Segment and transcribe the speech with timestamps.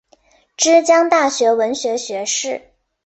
[0.57, 2.71] 之江大学文学学士。